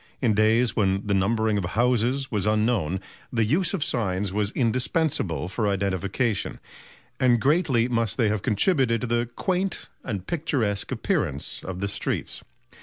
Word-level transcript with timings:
In 0.19 0.33
days 0.33 0.75
when 0.75 1.05
the 1.05 1.13
numbering 1.13 1.59
of 1.59 1.63
houses 1.65 2.31
was 2.31 2.47
unknown, 2.47 2.99
the 3.31 3.45
use 3.45 3.75
of 3.75 3.83
signs 3.83 4.33
was 4.33 4.49
indispensable 4.53 5.47
for 5.47 5.67
identification; 5.67 6.59
and 7.19 7.39
greatly 7.39 7.87
must 7.87 8.17
they 8.17 8.27
have 8.29 8.41
contributed 8.41 9.01
to 9.01 9.05
the 9.05 9.29
quaint 9.35 9.89
and 10.03 10.25
picturesque 10.25 10.91
appearance 10.91 11.63
of 11.63 11.81
the 11.81 11.87
streets. 11.87 12.43